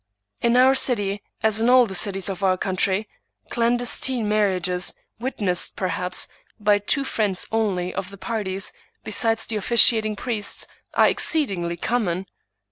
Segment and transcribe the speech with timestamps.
[0.41, 3.07] In our city, as in all the cities of our country,
[3.51, 6.27] clandestine marriages, witnessed, perhaps^
[6.59, 12.25] by two friends only of the parties, besides the officiating priest, are exceedingly common.